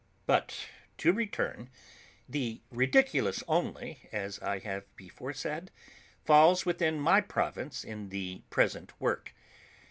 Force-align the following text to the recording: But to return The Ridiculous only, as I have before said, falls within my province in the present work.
But 0.25 0.65
to 0.97 1.13
return 1.13 1.69
The 2.27 2.61
Ridiculous 2.71 3.43
only, 3.47 4.09
as 4.11 4.39
I 4.39 4.57
have 4.57 4.83
before 4.95 5.31
said, 5.33 5.69
falls 6.25 6.65
within 6.65 6.99
my 6.99 7.21
province 7.21 7.83
in 7.83 8.09
the 8.09 8.41
present 8.49 8.99
work. 8.99 9.35